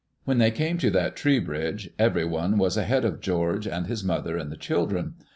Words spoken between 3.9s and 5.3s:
mother and the children.